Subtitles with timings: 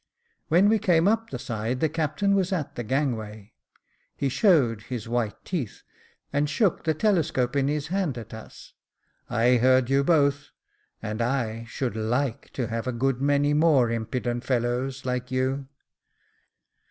[0.47, 3.53] When we came up the side, the captain was at the gangway.
[4.15, 5.83] He showed his white teeth,
[6.33, 8.73] and shook the telescope in his hand at us.
[9.29, 10.49] "I heard you both;
[11.03, 15.67] and I should /ike to have a good many more impudent fellows like you."